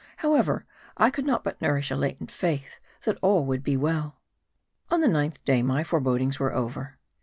How 0.17 0.33
ever, 0.33 0.65
I 0.97 1.11
could 1.11 1.27
not 1.27 1.43
but 1.43 1.61
nourish 1.61 1.91
a 1.91 1.95
latent 1.95 2.31
faith 2.31 2.79
that 3.03 3.19
all 3.21 3.45
would 3.45 3.59
yet 3.59 3.65
be 3.65 3.77
well. 3.77 4.19
On 4.89 4.99
the 4.99 5.07
ninth 5.07 5.45
day 5.45 5.61
my 5.61 5.83
forebodings 5.83 6.39
were 6.39 6.55
over. 6.55 6.97